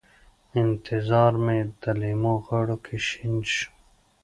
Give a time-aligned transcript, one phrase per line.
[0.61, 3.69] انتظار مې د لېمو غاړو کې شین شو